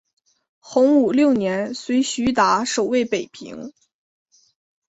[0.57, 3.71] 洪武六年随徐达守卫北平。